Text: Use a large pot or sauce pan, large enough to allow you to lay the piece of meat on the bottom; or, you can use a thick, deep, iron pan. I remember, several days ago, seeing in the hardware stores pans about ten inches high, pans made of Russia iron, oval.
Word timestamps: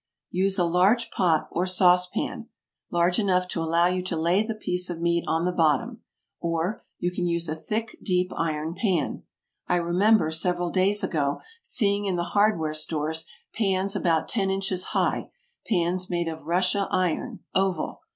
Use 0.31 0.57
a 0.57 0.63
large 0.63 1.11
pot 1.11 1.47
or 1.51 1.67
sauce 1.67 2.07
pan, 2.09 2.49
large 2.89 3.19
enough 3.19 3.47
to 3.47 3.59
allow 3.61 3.85
you 3.85 4.01
to 4.01 4.17
lay 4.17 4.41
the 4.41 4.55
piece 4.55 4.89
of 4.89 4.99
meat 4.99 5.23
on 5.27 5.45
the 5.45 5.51
bottom; 5.51 6.01
or, 6.39 6.83
you 6.97 7.11
can 7.11 7.27
use 7.27 7.47
a 7.47 7.55
thick, 7.55 7.95
deep, 8.01 8.31
iron 8.35 8.73
pan. 8.73 9.21
I 9.67 9.75
remember, 9.75 10.31
several 10.31 10.71
days 10.71 11.03
ago, 11.03 11.39
seeing 11.61 12.05
in 12.05 12.15
the 12.15 12.23
hardware 12.33 12.73
stores 12.73 13.25
pans 13.53 13.95
about 13.95 14.27
ten 14.27 14.49
inches 14.49 14.85
high, 14.85 15.29
pans 15.69 16.09
made 16.09 16.27
of 16.27 16.47
Russia 16.47 16.87
iron, 16.89 17.41
oval. 17.53 18.01